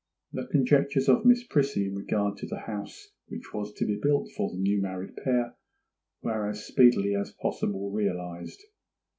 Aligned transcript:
The 0.33 0.47
conjectures 0.47 1.07
of 1.09 1.25
Miss 1.25 1.43
Prissy 1.45 1.85
in 1.85 1.93
regard 1.95 2.35
to 2.37 2.47
the 2.47 2.57
house 2.61 3.09
which 3.27 3.53
was 3.53 3.71
to 3.73 3.85
be 3.85 3.97
built 4.01 4.31
for 4.35 4.49
the 4.49 4.57
new 4.57 4.81
married 4.81 5.15
pair 5.23 5.53
were 6.23 6.49
as 6.49 6.65
speedily 6.65 7.13
as 7.13 7.33
possible 7.33 7.91
realized. 7.91 8.63